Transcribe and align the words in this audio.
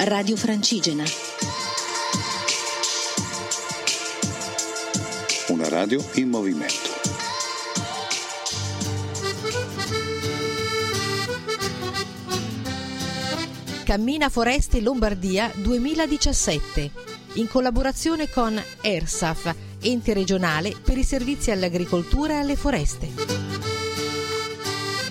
Radio 0.00 0.36
Francigena. 0.36 1.02
Una 5.48 5.68
radio 5.68 6.00
in 6.14 6.28
movimento. 6.28 6.88
Cammina 13.84 14.28
Foreste 14.28 14.80
Lombardia 14.80 15.50
2017 15.56 16.90
in 17.34 17.48
collaborazione 17.48 18.30
con 18.30 18.60
ERSAF, 18.80 19.52
ente 19.80 20.14
regionale 20.14 20.74
per 20.80 20.96
i 20.96 21.02
servizi 21.02 21.50
all'agricoltura 21.50 22.34
e 22.34 22.36
alle 22.36 22.56
foreste. 22.56 23.08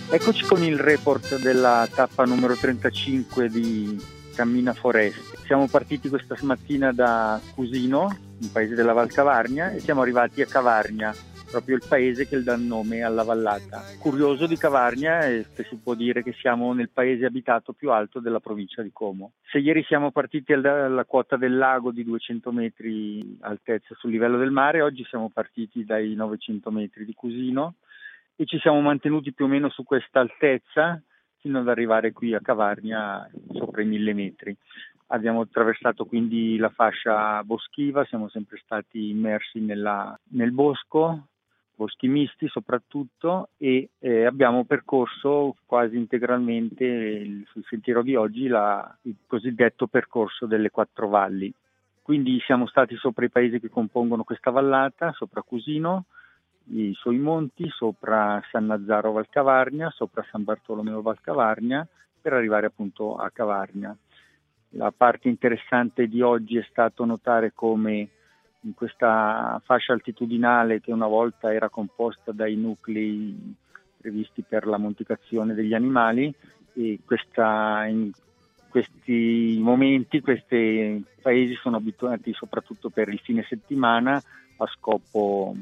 Eccoci 0.10 0.46
con 0.46 0.64
il 0.64 0.80
report 0.80 1.38
della 1.40 1.86
tappa 1.94 2.24
numero 2.24 2.56
35 2.56 3.50
di 3.50 4.16
Cammina 4.38 4.72
Foreste. 4.74 5.38
Siamo 5.48 5.68
partiti 5.68 6.10
questa 6.10 6.36
mattina 6.44 6.92
da 6.92 7.42
Cusino, 7.56 8.04
un 8.04 8.52
paese 8.54 8.76
della 8.76 8.94
Val 8.94 9.12
Cavarnia, 9.12 9.72
e 9.72 9.80
siamo 9.80 10.02
arrivati 10.02 10.44
a 10.44 10.46
Cavarnia, 10.46 11.12
proprio 11.50 11.76
il 11.76 11.82
paese 11.90 12.28
che 12.28 12.44
dà 12.44 12.56
nome 12.56 13.02
alla 13.02 13.24
vallata. 13.24 13.82
Curioso 13.98 14.46
di 14.46 14.56
Cavarnia 14.56 15.22
è 15.22 15.44
che 15.56 15.64
si 15.64 15.76
può 15.78 15.96
dire 15.96 16.22
che 16.22 16.34
siamo 16.34 16.72
nel 16.74 16.90
paese 16.90 17.26
abitato 17.26 17.74
più 17.74 17.90
alto 17.90 18.20
della 18.20 18.40
provincia 18.40 18.84
di 18.84 18.92
Como. 18.94 19.32
Se 19.50 19.58
ieri 19.58 19.84
siamo 19.86 20.12
partiti 20.12 20.54
dalla 20.54 21.06
quota 21.06 21.36
del 21.36 21.58
lago 21.58 21.90
di 21.90 22.04
200 22.04 22.52
metri 22.52 23.40
altezza 23.42 23.96
sul 23.98 24.12
livello 24.12 24.38
del 24.38 24.52
mare, 24.52 24.84
oggi 24.84 25.04
siamo 25.10 25.32
partiti 25.34 25.84
dai 25.84 26.14
900 26.14 26.70
metri 26.70 27.06
di 27.06 27.14
Cusino 27.16 27.78
e 28.36 28.46
ci 28.46 28.60
siamo 28.60 28.82
mantenuti 28.82 29.34
più 29.34 29.46
o 29.46 29.48
meno 29.48 29.72
su 29.72 29.84
questa 29.84 30.20
altezza 30.20 31.02
fino 31.40 31.60
ad 31.60 31.68
arrivare 31.68 32.12
qui 32.12 32.34
a 32.34 32.42
Cavarnia 32.42 33.30
sopra 33.54 33.82
i 33.82 33.86
mille 33.86 34.14
metri. 34.14 34.56
Abbiamo 35.08 35.42
attraversato 35.42 36.06
quindi 36.06 36.58
la 36.58 36.70
fascia 36.70 37.42
boschiva, 37.44 38.04
siamo 38.06 38.28
sempre 38.30 38.60
stati 38.64 39.10
immersi 39.10 39.60
nella, 39.60 40.18
nel 40.32 40.52
bosco, 40.52 41.28
boschi 41.76 42.08
misti 42.08 42.48
soprattutto, 42.48 43.50
e 43.58 43.90
eh, 44.00 44.26
abbiamo 44.26 44.66
percorso 44.66 45.56
quasi 45.66 45.96
integralmente 45.96 46.84
il, 46.84 47.46
sul 47.52 47.64
sentiero 47.70 48.02
di 48.02 48.16
oggi 48.16 48.48
la, 48.48 48.98
il 49.04 49.16
cosiddetto 49.26 49.88
percorso 49.88 50.46
delle 50.46 50.72
quattro 50.72 51.08
valli. 51.08 51.54
Quindi 52.02 52.40
siamo 52.46 52.68
stati 52.68 52.96
sopra 52.96 53.26
i 53.26 53.30
paesi 53.30 53.60
che 53.60 53.70
compongono 53.70 54.24
questa 54.24 54.50
vallata, 54.50 55.14
sopra 55.14 55.42
Cusino, 55.42 56.06
i 56.70 56.94
suoi 56.94 57.18
monti, 57.18 57.70
sopra 57.70 58.42
San 58.52 58.66
Nazzaro 58.66 59.12
Valcavarnia, 59.12 59.90
sopra 59.90 60.26
San 60.30 60.44
Bartolomeo 60.44 61.02
Valcavarnia, 61.02 61.88
per 62.22 62.34
arrivare 62.34 62.68
appunto 62.68 63.16
a 63.16 63.30
Cavarnia. 63.30 63.96
La 64.72 64.92
parte 64.92 65.30
interessante 65.30 66.08
di 66.08 66.22
oggi 66.22 66.58
è 66.58 66.66
stato 66.70 67.06
notare 67.06 67.54
come 67.54 68.10
in 68.62 68.74
questa 68.74 69.62
fascia 69.64 69.94
altitudinale 69.94 70.82
che 70.82 70.92
una 70.92 71.08
volta 71.08 71.54
era 71.54 71.70
composta 71.70 72.32
dai 72.32 72.56
nuclei 72.56 73.56
previsti 73.98 74.44
per 74.48 74.68
la 74.68 74.78
monticazione 74.78 75.54
degli 75.54 75.74
animali 75.74 76.34
e 76.74 77.00
questa, 77.06 77.86
in 77.86 78.12
questi 78.70 79.58
momenti 79.62 80.20
questi 80.20 81.04
paesi 81.22 81.54
sono 81.56 81.78
abituati 81.78 82.34
soprattutto 82.34 82.90
per 82.90 83.08
il 83.10 83.20
fine 83.20 83.46
settimana 83.48 84.22
a 84.58 84.68
scopo 84.68 85.56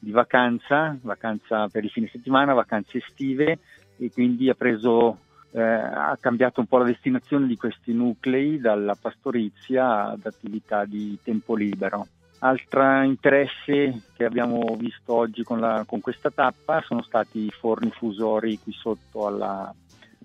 di 0.00 0.10
vacanza, 0.10 0.96
vacanza 1.02 1.68
per 1.68 1.84
il 1.84 1.90
fine 1.90 2.08
settimana, 2.10 2.54
vacanze 2.54 2.98
estive 2.98 3.58
e 3.98 4.10
quindi 4.10 4.48
ha 4.48 4.54
preso 4.54 5.18
eh, 5.52 5.60
ha 5.60 6.16
cambiato 6.20 6.60
un 6.60 6.66
po' 6.66 6.78
la 6.78 6.84
destinazione 6.84 7.46
di 7.46 7.56
questi 7.56 7.92
nuclei 7.92 8.58
dalla 8.58 8.94
pastorizia 8.94 10.10
ad 10.10 10.24
attività 10.24 10.84
di 10.84 11.18
tempo 11.22 11.54
libero. 11.54 12.06
Altro 12.42 13.02
interesse 13.02 14.02
che 14.16 14.24
abbiamo 14.24 14.74
visto 14.78 15.12
oggi 15.12 15.42
con, 15.42 15.60
la, 15.60 15.84
con 15.86 16.00
questa 16.00 16.30
tappa 16.30 16.80
sono 16.80 17.02
stati 17.02 17.40
i 17.40 17.50
forni 17.50 17.90
fusori 17.90 18.58
qui 18.58 18.72
sotto 18.72 19.26
alla, 19.26 19.74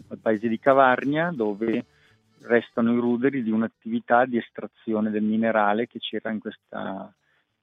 al 0.08 0.18
paese 0.20 0.48
di 0.48 0.58
Cavarnia 0.58 1.32
dove 1.34 1.86
restano 2.44 2.94
i 2.94 3.00
ruderi 3.00 3.44
di 3.44 3.52
un'attività 3.52 4.26
di 4.26 4.38
estrazione 4.38 5.10
del 5.10 5.24
minerale 5.24 5.88
che 5.88 6.00
c'era 6.00 6.32
in 6.32 6.40
questa 6.40 7.14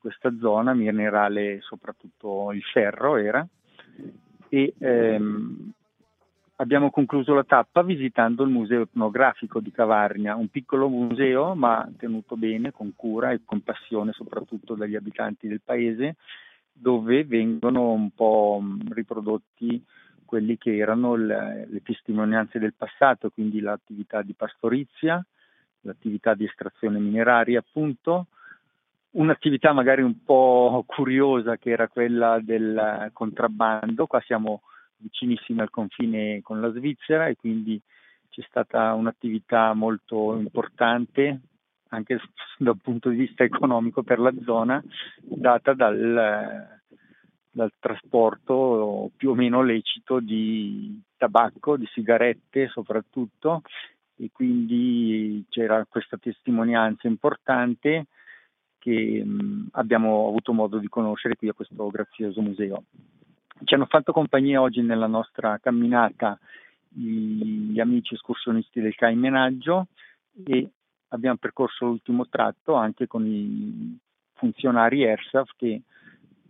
questa 0.02 0.36
zona, 0.38 0.74
minerale 0.74 1.60
soprattutto 1.60 2.50
il 2.52 2.62
ferro 2.62 3.16
era, 3.16 3.46
e 4.48 4.74
ehm, 4.76 5.72
abbiamo 6.56 6.90
concluso 6.90 7.34
la 7.34 7.44
tappa 7.44 7.84
visitando 7.84 8.42
il 8.42 8.50
museo 8.50 8.82
etnografico 8.82 9.60
di 9.60 9.70
Cavarnia, 9.70 10.34
un 10.34 10.48
piccolo 10.48 10.88
museo 10.88 11.54
ma 11.54 11.88
tenuto 11.96 12.36
bene, 12.36 12.72
con 12.72 12.92
cura 12.96 13.30
e 13.30 13.42
con 13.44 13.62
passione 13.62 14.10
soprattutto 14.12 14.74
dagli 14.74 14.96
abitanti 14.96 15.46
del 15.46 15.60
paese, 15.64 16.16
dove 16.72 17.24
vengono 17.24 17.92
un 17.92 18.10
po' 18.10 18.60
riprodotti 18.90 19.82
quelli 20.24 20.58
che 20.58 20.76
erano 20.76 21.14
le, 21.14 21.68
le 21.70 21.82
testimonianze 21.82 22.58
del 22.58 22.74
passato, 22.74 23.30
quindi 23.30 23.60
l'attività 23.60 24.22
di 24.22 24.32
pastorizia, 24.32 25.24
l'attività 25.82 26.34
di 26.34 26.44
estrazione 26.44 26.98
mineraria 26.98 27.60
appunto, 27.60 28.26
un'attività 29.12 29.72
magari 29.72 30.02
un 30.02 30.22
po' 30.22 30.84
curiosa 30.86 31.56
che 31.56 31.70
era 31.70 31.88
quella 31.88 32.38
del 32.40 33.10
contrabbando, 33.12 34.06
qua 34.06 34.20
siamo 34.20 34.62
vicinissimi 34.96 35.60
al 35.60 35.70
confine 35.70 36.40
con 36.42 36.60
la 36.60 36.70
Svizzera 36.70 37.26
e 37.26 37.36
quindi 37.36 37.80
c'è 38.28 38.42
stata 38.48 38.94
un'attività 38.94 39.74
molto 39.74 40.36
importante 40.36 41.40
anche 41.88 42.20
dal 42.58 42.78
punto 42.80 43.10
di 43.10 43.16
vista 43.16 43.44
economico 43.44 44.02
per 44.02 44.18
la 44.18 44.32
zona 44.44 44.82
data 45.20 45.74
dal, 45.74 46.80
dal 47.50 47.72
trasporto 47.78 49.10
più 49.16 49.30
o 49.30 49.34
meno 49.34 49.62
lecito 49.62 50.20
di 50.20 51.00
tabacco, 51.16 51.76
di 51.76 51.86
sigarette 51.92 52.68
soprattutto. 52.68 53.62
E 54.16 54.30
quindi 54.30 55.44
c'era 55.48 55.84
questa 55.88 56.16
testimonianza 56.16 57.08
importante 57.08 58.06
che 58.82 59.22
mh, 59.24 59.68
abbiamo 59.72 60.26
avuto 60.26 60.52
modo 60.52 60.78
di 60.78 60.88
conoscere 60.88 61.36
qui 61.36 61.48
a 61.48 61.52
questo 61.52 61.86
grazioso 61.86 62.40
museo. 62.40 62.82
Ci 63.62 63.74
hanno 63.74 63.86
fatto 63.86 64.12
compagnia 64.12 64.60
oggi 64.60 64.82
nella 64.82 65.06
nostra 65.06 65.56
camminata 65.58 66.36
gli 66.88 67.78
amici 67.78 68.14
escursionisti 68.14 68.80
del 68.80 68.96
CAI 68.96 69.14
Menaggio 69.14 69.86
e 70.44 70.68
abbiamo 71.08 71.36
percorso 71.36 71.86
l'ultimo 71.86 72.26
tratto 72.28 72.74
anche 72.74 73.06
con 73.06 73.24
i 73.24 73.96
funzionari 74.34 75.04
ERSAF 75.04 75.50
che 75.56 75.82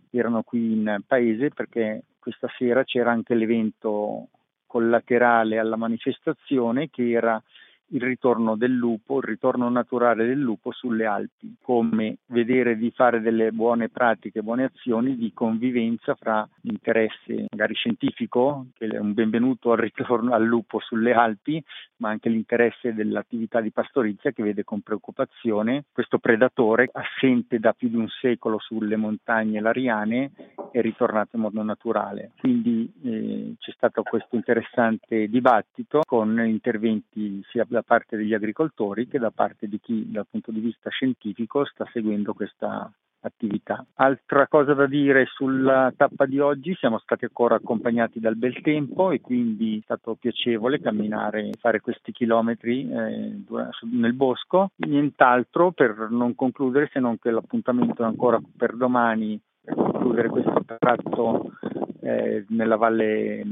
erano 0.09 0.41
qui 0.41 0.71
in 0.71 1.01
paese 1.05 1.49
perché 1.49 2.01
questa 2.17 2.49
sera 2.57 2.83
c'era 2.83 3.11
anche 3.11 3.35
l'evento 3.35 4.29
collaterale 4.65 5.59
alla 5.59 5.75
manifestazione 5.75 6.89
che 6.89 7.11
era 7.11 7.41
il 7.87 8.01
ritorno 8.01 8.55
del 8.55 8.71
lupo, 8.71 9.17
il 9.17 9.23
ritorno 9.23 9.69
naturale 9.69 10.25
del 10.25 10.39
lupo 10.39 10.71
sulle 10.71 11.05
Alpi, 11.05 11.55
come 11.61 12.17
vedere 12.27 12.77
di 12.77 12.91
fare 12.91 13.21
delle 13.21 13.51
buone 13.51 13.89
pratiche, 13.89 14.41
buone 14.41 14.65
azioni 14.65 15.15
di 15.15 15.31
convivenza 15.33 16.15
fra 16.15 16.47
l'interesse 16.61 17.47
magari 17.49 17.73
scientifico, 17.75 18.67
che 18.73 18.87
è 18.87 18.97
un 18.97 19.13
benvenuto 19.13 19.71
al 19.71 19.77
ritorno 19.77 20.33
al 20.33 20.43
lupo 20.43 20.79
sulle 20.79 21.13
Alpi, 21.13 21.63
ma 21.97 22.09
anche 22.09 22.29
l'interesse 22.29 22.93
dell'attività 22.93 23.61
di 23.61 23.71
pastorizia 23.71 24.31
che 24.31 24.43
vede 24.43 24.63
con 24.63 24.81
preoccupazione 24.81 25.85
questo 25.91 26.17
predatore 26.17 26.89
assente 26.91 27.59
da 27.59 27.73
più 27.73 27.89
di 27.89 27.95
un 27.95 28.07
secolo 28.07 28.59
sulle 28.59 28.95
montagne 28.95 29.59
lariane 29.59 30.31
è 30.71 30.81
ritornato 30.81 31.35
in 31.35 31.43
modo 31.43 31.61
naturale. 31.63 32.31
Quindi 32.39 32.91
eh, 33.03 33.53
c'è 33.59 33.71
stato 33.71 34.01
questo 34.03 34.35
interessante 34.35 35.27
dibattito 35.27 36.01
con 36.05 36.39
interventi 36.45 37.41
sia 37.49 37.65
da 37.73 37.81
parte 37.81 38.15
degli 38.15 38.33
agricoltori 38.33 39.07
che 39.07 39.19
da 39.19 39.31
parte 39.31 39.67
di 39.67 39.79
chi 39.79 40.09
dal 40.11 40.27
punto 40.29 40.51
di 40.51 40.59
vista 40.59 40.89
scientifico 40.89 41.65
sta 41.65 41.85
seguendo 41.91 42.33
questa 42.33 42.91
attività. 43.21 43.85
Altra 43.95 44.47
cosa 44.47 44.73
da 44.73 44.85
dire 44.85 45.25
sulla 45.25 45.91
tappa 45.95 46.25
di 46.25 46.39
oggi, 46.39 46.75
siamo 46.75 46.99
stati 46.99 47.25
ancora 47.25 47.55
accompagnati 47.55 48.19
dal 48.19 48.35
bel 48.35 48.61
tempo 48.61 49.11
e 49.11 49.21
quindi 49.21 49.77
è 49.77 49.81
stato 49.83 50.15
piacevole 50.15 50.79
camminare, 50.79 51.51
fare 51.59 51.79
questi 51.79 52.11
chilometri 52.11 52.89
eh, 52.89 53.43
nel 53.91 54.13
bosco. 54.13 54.71
Nient'altro 54.75 55.71
per 55.71 56.09
non 56.11 56.35
concludere 56.35 56.89
se 56.91 56.99
non 56.99 57.17
che 57.17 57.31
l'appuntamento 57.31 58.03
è 58.03 58.05
ancora 58.05 58.39
per 58.55 58.75
domani 58.75 59.39
per 59.63 59.75
concludere 59.75 60.27
questo 60.27 60.65
tratto 60.77 61.53
eh, 62.01 62.43
nella 62.49 62.75
valle 62.75 63.43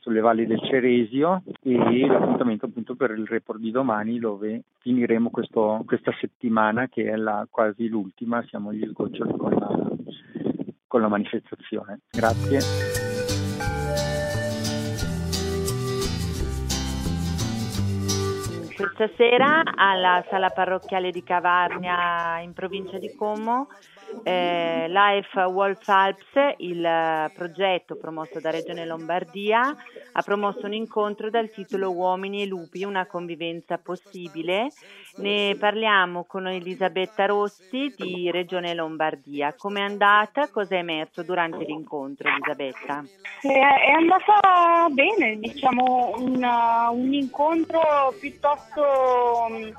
sulle 0.00 0.20
valli 0.20 0.46
del 0.46 0.60
Ceresio 0.60 1.42
e 1.62 2.06
l'appuntamento 2.06 2.66
appunto 2.66 2.94
per 2.94 3.10
il 3.12 3.26
report 3.26 3.60
di 3.60 3.70
domani 3.70 4.18
dove 4.18 4.62
finiremo 4.78 5.30
questo, 5.30 5.82
questa 5.86 6.12
settimana 6.20 6.88
che 6.88 7.04
è 7.04 7.16
la, 7.16 7.46
quasi 7.48 7.88
l'ultima, 7.88 8.44
siamo 8.48 8.70
agli 8.70 8.86
sgoccioli 8.86 9.36
con 9.36 9.52
la, 9.52 9.90
con 10.86 11.00
la 11.00 11.08
manifestazione. 11.08 12.00
Grazie. 12.10 13.19
Questa 18.80 19.10
sera 19.14 19.62
alla 19.74 20.24
sala 20.30 20.48
parrocchiale 20.48 21.10
di 21.10 21.22
Cavarnia 21.22 22.40
in 22.40 22.54
provincia 22.54 22.96
di 22.96 23.14
Como 23.14 23.68
eh, 24.22 24.86
Life 24.88 25.40
Wolf 25.40 25.86
Alps, 25.88 26.54
il 26.58 26.84
eh, 26.84 27.30
progetto 27.34 27.96
promosso 27.96 28.40
da 28.40 28.50
Regione 28.50 28.86
Lombardia, 28.86 29.74
ha 30.12 30.22
promosso 30.22 30.66
un 30.66 30.72
incontro 30.72 31.30
dal 31.30 31.50
titolo 31.50 31.92
Uomini 31.92 32.42
e 32.42 32.46
lupi, 32.46 32.84
una 32.84 33.06
convivenza 33.06 33.78
possibile. 33.78 34.68
Ne 35.16 35.56
parliamo 35.58 36.24
con 36.24 36.46
Elisabetta 36.46 37.26
Rossi 37.26 37.92
di 37.96 38.30
Regione 38.30 38.74
Lombardia. 38.74 39.54
Come 39.56 39.80
è 39.80 39.84
andata? 39.84 40.48
Cosa 40.50 40.76
è 40.76 40.78
emerso 40.78 41.22
durante 41.22 41.64
l'incontro, 41.64 42.28
Elisabetta? 42.28 43.04
È 43.40 43.90
andata 43.92 44.88
bene, 44.90 45.36
diciamo 45.38 46.14
un, 46.16 46.42
un 46.92 47.12
incontro 47.12 48.14
piuttosto 48.18 48.69
eh, 48.78 49.74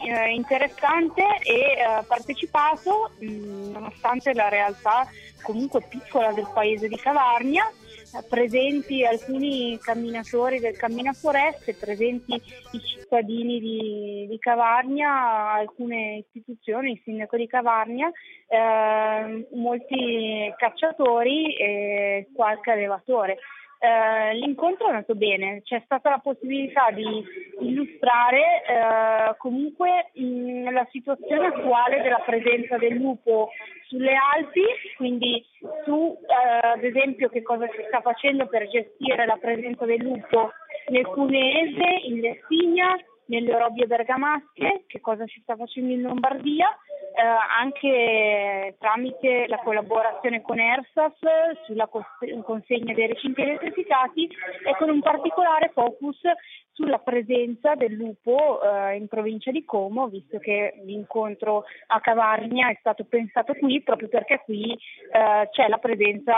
eh, 0.00 0.34
interessante 0.34 1.22
e 1.42 1.52
eh, 1.52 2.04
partecipato 2.06 3.10
mh, 3.18 3.26
mm, 3.26 3.72
nonostante 3.72 4.34
la 4.34 4.48
realtà 4.48 5.08
comunque 5.42 5.82
piccola 5.88 6.32
del 6.32 6.48
paese 6.52 6.88
di 6.88 6.96
Cavarnia 6.96 7.70
eh, 8.14 8.22
presenti 8.26 9.04
alcuni 9.04 9.78
camminatori 9.78 10.60
del 10.60 10.76
Cammina 10.76 11.12
Foreste, 11.12 11.74
presenti 11.74 12.34
i 12.34 12.80
cittadini 12.80 13.60
di, 13.60 14.26
di 14.28 14.38
Cavarnia, 14.38 15.52
alcune 15.52 16.24
istituzioni, 16.24 16.92
il 16.92 17.00
sindaco 17.04 17.36
di 17.36 17.46
Cavarnia, 17.46 18.10
eh, 18.46 19.46
molti 19.52 20.52
cacciatori 20.56 21.54
e 21.56 22.28
qualche 22.34 22.70
allevatore. 22.70 23.38
Eh, 23.80 24.34
l'incontro 24.34 24.86
è 24.86 24.90
andato 24.90 25.14
bene, 25.14 25.62
c'è 25.62 25.80
stata 25.84 26.10
la 26.10 26.18
possibilità 26.18 26.90
di 26.90 27.24
illustrare 27.60 28.64
eh, 28.66 29.36
comunque 29.36 30.10
mh, 30.14 30.72
la 30.72 30.84
situazione 30.90 31.46
attuale 31.46 32.02
della 32.02 32.22
presenza 32.26 32.76
del 32.76 32.94
lupo 32.94 33.50
sulle 33.86 34.14
Alpi, 34.34 34.64
quindi 34.96 35.44
su 35.84 36.18
eh, 36.22 36.66
ad 36.66 36.82
esempio 36.82 37.28
che 37.28 37.42
cosa 37.42 37.66
si 37.68 37.84
sta 37.86 38.00
facendo 38.00 38.48
per 38.48 38.68
gestire 38.68 39.24
la 39.24 39.38
presenza 39.40 39.84
del 39.84 40.02
lupo 40.02 40.50
nel 40.88 41.06
Cuneese, 41.06 42.00
in 42.02 42.18
Lestigna, 42.18 42.96
nelle 43.26 43.54
Orobbie 43.54 43.86
Bergamasche, 43.86 44.84
che 44.88 45.00
cosa 45.00 45.24
si 45.26 45.40
sta 45.42 45.54
facendo 45.54 45.92
in 45.92 46.02
Lombardia, 46.02 46.68
eh, 47.18 47.22
anche 47.58 48.76
tramite 48.78 49.46
la 49.48 49.58
collaborazione 49.58 50.40
con 50.40 50.60
ERSAS 50.60 51.18
sulla 51.64 51.88
consegna 51.88 52.94
dei 52.94 53.08
recinti 53.08 53.42
elettrificati 53.42 54.28
e 54.64 54.76
con 54.76 54.88
un 54.88 55.00
particolare 55.00 55.72
focus 55.74 56.20
sulla 56.78 56.98
presenza 56.98 57.74
del 57.74 57.94
lupo 57.94 58.60
eh, 58.62 58.94
in 58.94 59.08
provincia 59.08 59.50
di 59.50 59.64
Como, 59.64 60.06
visto 60.06 60.38
che 60.38 60.74
l'incontro 60.84 61.64
a 61.88 61.98
Cavarnia 61.98 62.68
è 62.68 62.76
stato 62.78 63.04
pensato 63.04 63.52
qui 63.54 63.82
proprio 63.82 64.06
perché 64.06 64.42
qui 64.44 64.70
eh, 64.72 65.48
c'è 65.50 65.66
la 65.66 65.78
presenza 65.78 66.34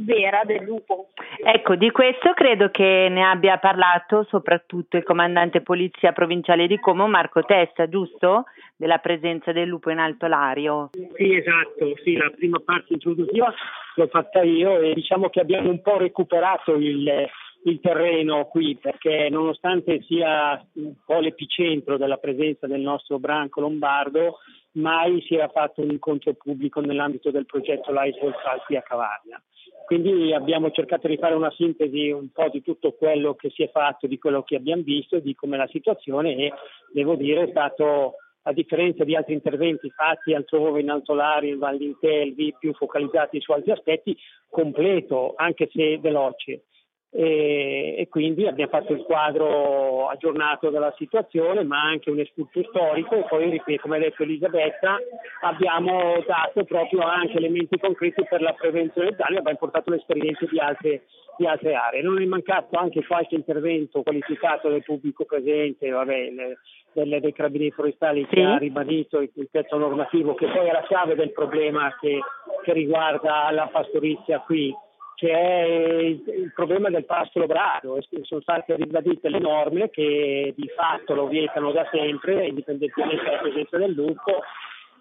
vera 0.00 0.42
del 0.42 0.64
lupo. 0.64 1.10
Ecco, 1.44 1.76
di 1.76 1.92
questo 1.92 2.32
credo 2.32 2.70
che 2.72 3.06
ne 3.08 3.24
abbia 3.24 3.58
parlato 3.58 4.24
soprattutto 4.24 4.96
il 4.96 5.04
comandante 5.04 5.60
polizia 5.60 6.10
provinciale 6.10 6.66
di 6.66 6.80
Como, 6.80 7.06
Marco 7.06 7.42
Testa, 7.44 7.88
giusto? 7.88 8.46
Della 8.76 8.98
presenza 8.98 9.52
del 9.52 9.68
lupo 9.68 9.90
in 9.90 9.98
Alto 9.98 10.26
Lario. 10.26 10.90
Sì, 10.92 11.34
esatto, 11.34 11.94
sì, 12.02 12.16
la 12.16 12.30
prima 12.30 12.60
parte 12.64 12.94
introduttiva 12.94 13.52
l'ho 13.94 14.06
fatta 14.08 14.42
io 14.42 14.80
e 14.80 14.94
diciamo 14.94 15.28
che 15.30 15.40
abbiamo 15.40 15.70
un 15.70 15.80
po' 15.80 15.96
recuperato 15.96 16.74
il 16.74 17.28
il 17.64 17.80
terreno 17.80 18.46
qui 18.46 18.76
perché 18.76 19.28
nonostante 19.30 20.02
sia 20.02 20.62
un 20.74 20.94
po' 21.04 21.20
l'epicentro 21.20 21.96
della 21.96 22.18
presenza 22.18 22.66
del 22.66 22.80
nostro 22.80 23.18
branco 23.18 23.60
lombardo, 23.60 24.38
mai 24.72 25.22
si 25.22 25.34
era 25.34 25.48
fatto 25.48 25.80
un 25.80 25.90
incontro 25.90 26.34
pubblico 26.34 26.80
nell'ambito 26.80 27.30
del 27.30 27.46
progetto 27.46 27.92
Lighthouse 27.92 28.36
Alpi 28.44 28.76
a 28.76 28.82
Cavarnia. 28.82 29.42
Quindi 29.86 30.32
abbiamo 30.32 30.70
cercato 30.70 31.08
di 31.08 31.18
fare 31.18 31.34
una 31.34 31.50
sintesi 31.52 32.10
un 32.10 32.30
po' 32.32 32.48
di 32.48 32.62
tutto 32.62 32.92
quello 32.92 33.34
che 33.34 33.50
si 33.50 33.62
è 33.62 33.70
fatto, 33.70 34.06
di 34.06 34.18
quello 34.18 34.42
che 34.42 34.56
abbiamo 34.56 34.82
visto, 34.82 35.18
di 35.18 35.34
com'è 35.34 35.56
la 35.56 35.68
situazione 35.68 36.34
e 36.36 36.52
devo 36.92 37.16
dire 37.16 37.44
è 37.44 37.50
stato 37.50 38.16
a 38.44 38.52
differenza 38.52 39.04
di 39.04 39.14
altri 39.16 39.34
interventi 39.34 39.90
fatti 39.90 40.34
altrove 40.34 40.80
in 40.80 40.90
Altolari, 40.90 41.50
in 41.50 41.58
Val 41.58 41.78
d'Intelvi, 41.78 42.54
più 42.58 42.72
focalizzati 42.74 43.40
su 43.40 43.52
altri 43.52 43.72
aspetti, 43.72 44.16
completo, 44.48 45.34
anche 45.36 45.68
se 45.72 45.98
veloce 45.98 46.64
e, 47.16 47.94
e, 47.96 48.08
quindi 48.08 48.44
abbiamo 48.44 48.72
fatto 48.72 48.92
il 48.92 49.02
quadro 49.02 50.08
aggiornato 50.08 50.70
della 50.70 50.92
situazione 50.98 51.62
ma 51.62 51.80
anche 51.80 52.10
un 52.10 52.18
espulso 52.18 52.60
storico. 52.64 53.14
E 53.14 53.24
poi 53.28 53.50
ripeto 53.50 53.82
come 53.82 53.96
ha 53.96 54.00
detto 54.00 54.24
Elisabetta 54.24 54.98
abbiamo 55.42 56.20
dato 56.26 56.64
proprio 56.64 57.02
anche 57.02 57.36
elementi 57.36 57.78
concreti 57.78 58.24
per 58.28 58.42
la 58.42 58.52
prevenzione 58.52 59.10
del 59.10 59.16
danno 59.16 59.36
e 59.36 59.38
abbiamo 59.38 59.58
portato 59.58 59.90
le 59.90 59.96
esperienze 59.98 60.48
di 60.50 60.58
altre, 60.58 61.02
di 61.36 61.46
altre 61.46 61.74
aree. 61.74 62.02
Non 62.02 62.20
è 62.20 62.24
mancato 62.24 62.76
anche 62.76 63.06
qualche 63.06 63.36
intervento 63.36 64.02
qualificato 64.02 64.68
del 64.68 64.82
pubblico 64.82 65.24
presente 65.24 65.88
vabbè, 65.90 66.30
le, 66.30 66.58
delle, 66.94 67.20
dei 67.20 67.32
carabinieri 67.32 67.70
forestali 67.70 68.26
sì. 68.28 68.34
che 68.34 68.42
ha 68.42 68.56
ribadito 68.56 69.20
il, 69.20 69.30
il 69.34 69.48
pezzo 69.48 69.76
normativo 69.76 70.34
che 70.34 70.46
poi 70.46 70.66
è 70.66 70.72
la 70.72 70.82
chiave 70.82 71.14
del 71.14 71.30
problema 71.30 71.96
che, 72.00 72.18
che 72.64 72.72
riguarda 72.72 73.52
la 73.52 73.68
pastorizia 73.70 74.40
qui 74.40 74.74
che 75.14 75.30
è 75.30 75.64
il 75.64 76.52
problema 76.54 76.90
del 76.90 77.04
pascolo 77.04 77.46
brado. 77.46 77.98
Sono 78.22 78.40
state 78.40 78.74
ribadite 78.76 79.28
le 79.28 79.38
norme 79.38 79.90
che 79.90 80.52
di 80.56 80.68
fatto 80.76 81.14
lo 81.14 81.28
vietano 81.28 81.72
da 81.72 81.86
sempre, 81.90 82.46
indipendentemente 82.46 83.24
dalla 83.24 83.38
presenza 83.38 83.78
del 83.78 83.92
lupo, 83.92 84.42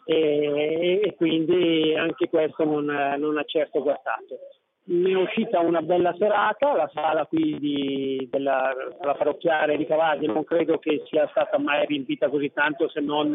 e, 0.05 1.01
e 1.03 1.15
quindi 1.15 1.95
anche 1.97 2.29
questo 2.29 2.63
non, 2.65 2.85
non, 2.85 3.37
ha 3.37 3.43
certo 3.43 3.81
guardato. 3.81 4.37
Ne 4.85 5.11
è 5.11 5.15
uscita 5.15 5.61
una 5.61 5.81
bella 5.81 6.13
serata, 6.17 6.75
la 6.75 6.91
sala 6.93 7.25
qui 7.25 7.57
di, 7.57 8.27
della, 8.29 8.73
della 8.99 9.15
parrocchiale 9.15 9.77
di 9.77 9.85
Cavalli 9.85 10.27
non 10.27 10.43
credo 10.43 10.77
che 10.77 11.03
sia 11.05 11.25
stata 11.29 11.57
mai 11.57 11.85
riempita 11.85 12.27
così 12.27 12.51
tanto 12.51 12.89
se 12.89 12.99
non 12.99 13.33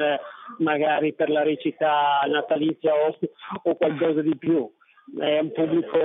magari 0.58 1.14
per 1.14 1.30
la 1.30 1.42
recita 1.42 2.20
natalizia 2.26 2.92
o, 2.92 3.16
o 3.62 3.76
qualcosa 3.76 4.20
di 4.20 4.36
più 4.36 4.70
è 5.18 5.38
un 5.38 5.52
pubblico 5.52 5.98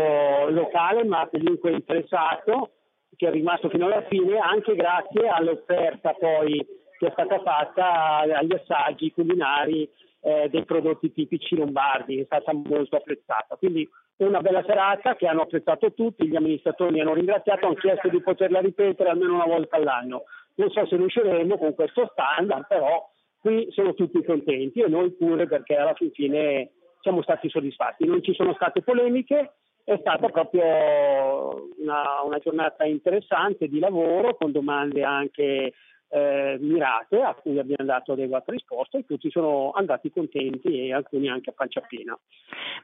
locale 0.50 1.04
ma 1.04 1.28
comunque 1.32 1.72
interessato 1.72 2.72
che 3.16 3.28
è 3.28 3.32
rimasto 3.32 3.70
fino 3.70 3.86
alla 3.86 4.04
fine 4.04 4.38
anche 4.38 4.76
grazie 4.76 5.28
all'offerta 5.28 6.14
poi 6.14 6.66
che 6.98 7.07
è 7.07 7.12
stata 7.12 7.40
fatta 7.42 8.19
agli 8.19 8.54
assaggi 8.54 9.12
culinari 9.12 9.90
eh, 10.22 10.48
dei 10.50 10.64
prodotti 10.64 11.12
tipici 11.12 11.56
lombardi, 11.56 12.19
è 12.19 12.24
stata 12.24 12.54
molto 12.54 12.95
apprezzata. 12.95 13.56
Quindi 13.57 13.88
una 14.18 14.40
bella 14.40 14.64
serata 14.66 15.16
che 15.16 15.28
hanno 15.28 15.42
apprezzato 15.42 15.92
tutti, 15.94 16.28
gli 16.28 16.36
amministratori 16.36 16.94
mi 16.94 17.02
hanno 17.02 17.14
ringraziato, 17.14 17.66
hanno 17.66 17.76
chiesto 17.76 18.07
di 18.07 18.22
poterla 18.22 18.62
ripetere 18.62 19.10
almeno 19.10 19.33
una 19.33 19.45
volta 19.45 19.76
all'anno. 19.76 20.24
Non 20.56 20.69
so 20.69 20.86
se 20.86 20.95
riusciremo 20.95 21.57
con 21.57 21.74
questo 21.76 22.10
standard, 22.12 22.68
però 22.68 23.10
qui 23.40 23.68
sono 23.72 23.94
tutti 23.94 24.24
contenti 24.24 24.80
e 24.80 24.88
noi 24.88 25.12
pure 25.12 25.45
perché 25.45 25.76
alla 25.76 25.94
fine 25.94 26.72
siamo 27.04 27.22
stati 27.22 27.50
soddisfatti. 27.50 28.06
Non 28.06 28.24
ci 28.24 28.33
sono 28.33 28.54
state 28.54 28.81
polemiche, 28.81 29.52
è 29.83 29.98
stata 30.00 30.30
proprio 30.30 31.68
una, 31.78 32.22
una 32.24 32.40
giornata 32.40 32.86
interessante 32.86 33.68
di 33.68 33.80
lavoro 33.80 34.36
con 34.36 34.52
domande 34.52 35.04
anche 35.04 35.74
eh, 36.07 36.57
mirate 36.62 37.22
a 37.22 37.33
cui 37.33 37.60
abbiamo 37.60 37.86
dato 37.86 38.14
adeguate 38.14 38.52
risposte 38.52 39.00
e 39.00 39.06
tutti 39.06 39.30
sono 39.30 39.72
andati 39.72 40.10
contenti 40.10 40.88
e 40.88 40.94
alcuni 40.94 41.28
anche 41.28 41.50
a 41.50 41.54
pancia 41.54 41.81
piena. 41.81 42.18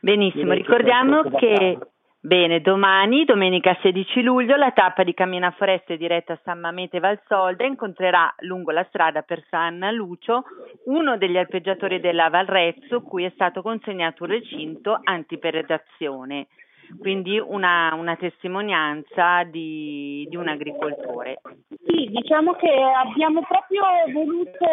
Benissimo, 0.01 0.51
ricordiamo 0.51 1.21
che 1.21 1.77
Bene, 2.21 2.59
domani, 2.59 3.23
domenica 3.23 3.77
16 3.81 4.21
luglio, 4.23 4.57
la 4.57 4.71
tappa 4.71 5.03
di 5.03 5.13
Cammina 5.13 5.51
Foreste 5.51 5.95
diretta 5.95 6.33
a 6.33 6.39
San 6.43 6.59
Mamete 6.59 6.99
Valsolda 6.99 7.63
incontrerà 7.63 8.35
lungo 8.39 8.71
la 8.71 8.85
strada 8.89 9.21
per 9.21 9.41
San 9.49 9.79
Lucio 9.93 10.43
uno 10.87 11.17
degli 11.17 11.37
alpeggiatori 11.37 12.01
della 12.01 12.27
Valrezzo 12.27 13.03
cui 13.03 13.23
è 13.23 13.31
stato 13.35 13.61
consegnato 13.61 14.23
un 14.23 14.31
recinto 14.31 14.99
antiperedazione, 15.01 16.47
quindi 16.99 17.39
una, 17.39 17.93
una 17.93 18.17
testimonianza 18.17 19.43
di, 19.45 20.27
di, 20.29 20.35
un 20.35 20.49
agricoltore. 20.49 21.39
Sì, 21.85 22.09
diciamo 22.11 22.51
che 22.55 22.69
abbiamo 22.69 23.45
proprio 23.47 23.81
voluto 24.11 24.65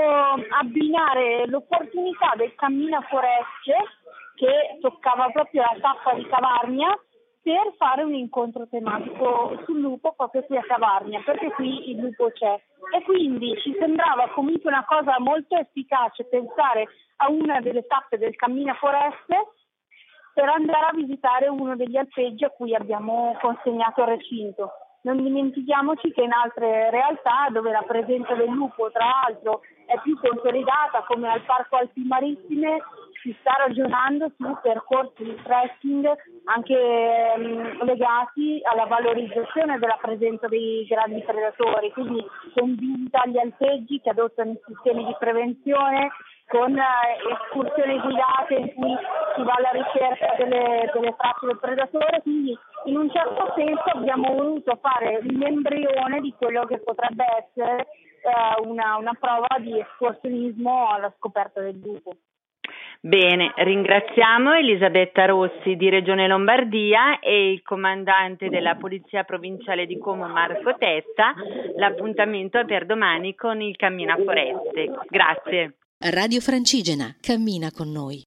abbinare 0.50 1.47
l'opportunità 1.47 2.33
del 2.37 2.53
Cammina 2.57 3.00
Foreste 3.03 3.76
che 4.35 4.79
toccava 4.81 5.29
proprio 5.31 5.62
la 5.62 5.76
tappa 5.81 6.12
di 6.15 6.26
Cavarnia 6.26 6.93
per 7.47 7.75
fare 7.79 8.03
un 8.03 8.12
incontro 8.12 8.67
tematico 8.67 9.62
sul 9.65 9.79
lupo 9.79 10.15
proprio 10.17 10.43
qui 10.43 10.57
a 10.57 10.65
Cavarnia, 10.67 11.23
perché 11.25 11.53
qui 11.53 11.91
il 11.91 12.00
lupo 12.00 12.29
c'è. 12.33 12.61
E 12.93 13.05
quindi 13.05 13.57
ci 13.61 13.73
sembrava 13.79 14.31
comunque 14.31 14.69
una 14.69 14.85
cosa 14.85 15.15
molto 15.21 15.57
efficace 15.57 16.25
pensare 16.25 16.88
a 17.19 17.31
una 17.31 17.61
delle 17.61 17.87
tappe 17.87 18.19
del 18.19 18.35
Cammina 18.35 18.75
Foreste 18.75 19.53
per 20.35 20.49
andare 20.49 20.87
a 20.87 20.93
visitare 20.93 21.47
uno 21.47 21.76
degli 21.76 21.97
alpeggi 21.97 22.45
a 22.45 22.50
cui 22.50 22.75
abbiamo 22.75 23.38
consegnato 23.41 24.00
il 24.00 24.09
recinto. 24.09 24.73
non 25.03 25.23
dimentichiamoci 25.23 26.11
che 26.11 26.23
in 26.23 26.33
altre 26.33 26.91
realtà 26.91 27.47
dove 27.53 27.71
la 27.71 27.85
presenza 27.87 28.35
del 28.35 28.50
lupo 28.50 28.91
tra 28.91 29.05
l'altro 29.23 29.61
è 29.87 30.00
più 30.03 30.19
consolidata 30.19 31.05
come 31.07 31.29
al 31.29 31.43
Parco 31.43 31.76
Alpi 31.76 32.03
Marittime 32.03 32.83
si 33.26 33.37
sta 33.40 33.56
ragionando 33.59 34.30
su 34.37 34.56
percorsi 34.62 35.25
di 35.25 35.37
trekking 35.42 36.06
anche 36.45 36.78
ehm, 36.78 37.83
legati 37.85 38.61
alla 38.62 38.87
valorizzazione 38.87 39.80
della 39.80 39.99
presenza 40.00 40.47
dei 40.47 40.87
grandi 40.87 41.21
predatori, 41.23 41.90
quindi 41.90 42.25
con 42.54 42.76
visita 42.76 43.23
agli 43.23 43.38
alpeggi 43.38 44.00
che 44.00 44.11
adottano 44.11 44.52
i 44.52 44.61
sistemi 44.64 45.04
di 45.06 45.16
prevenzione, 45.18 46.11
con 46.47 46.78
eh, 46.78 46.85
escursioni 47.33 47.99
guidate 47.99 48.54
in 48.54 48.75
cui 48.75 48.97
si 49.35 49.42
va 49.42 49.54
alla 49.56 49.73
ricerca 49.73 50.37
delle, 50.38 50.88
delle 50.95 51.16
tracce 51.18 51.47
del 51.47 51.59
predatore, 51.59 52.23
quindi 52.23 52.56
in 52.85 52.97
un 52.97 53.11
certo 53.11 53.52
senso 53.56 53.83
abbiamo 53.92 54.33
voluto 54.33 54.78
fare 54.80 55.18
un 55.21 55.42
embrione 55.42 56.21
di 56.21 56.33
quello 56.38 56.64
che 56.66 56.78
potrebbe 56.78 57.25
essere 57.42 57.88
eh, 58.23 58.68
una, 58.68 58.95
una 58.99 59.16
prova 59.18 59.49
di 59.59 59.76
escursionismo 59.80 60.90
alla 60.90 61.12
scoperta 61.16 61.61
del 61.61 61.80
lupo. 61.80 62.14
Bene, 63.00 63.53
ringraziamo 63.57 64.55
Elisabetta 64.55 65.26
Rossi 65.26 65.76
di 65.76 65.88
Regione 65.88 66.26
Lombardia 66.26 67.21
e 67.21 67.53
il 67.53 67.62
comandante 67.62 68.49
della 68.49 68.76
Polizia 68.76 69.25
Provinciale 69.25 69.87
di 69.87 69.99
Como 69.99 70.26
Marco 70.26 70.75
Testa. 70.76 71.35
L'appuntamento 71.76 72.59
è 72.59 72.65
per 72.65 72.87
domani 72.87 73.35
con 73.35 73.61
il 73.61 73.76
Cammina 73.76 74.17
Foreste. 74.17 74.91
Grazie. 75.09 75.76
Radio 75.99 76.41
Francigena, 76.41 77.15
cammina 77.21 77.71
con 77.71 77.91
noi. 77.91 78.23